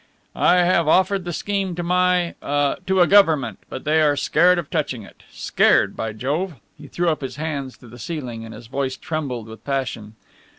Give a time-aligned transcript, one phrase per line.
[0.35, 3.59] "I have offered the scheme to my to a Government.
[3.69, 5.21] But they are scared of touching it.
[5.29, 9.47] Scared, by Jove!" He threw up his arms to the ceiling and his voice trembled
[9.47, 10.15] with passion.